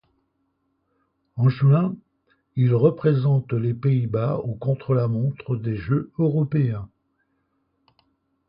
[1.35, 1.95] En juin,
[2.55, 6.89] il représente les Pays-Bas au contre-la-montre des Jeux européens.